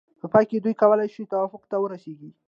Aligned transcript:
په 0.19 0.27
پای 0.33 0.45
کې 0.49 0.57
دوی 0.63 0.73
کولای 0.81 1.09
شي 1.13 1.23
توافق 1.33 1.63
ته 1.71 1.77
ورسیږي. 1.79 2.29